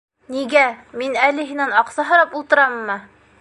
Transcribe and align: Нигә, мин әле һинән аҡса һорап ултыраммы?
Нигә, 0.35 0.63
мин 1.01 1.17
әле 1.27 1.45
һинән 1.51 1.77
аҡса 1.83 2.07
һорап 2.09 2.35
ултыраммы? 2.41 2.99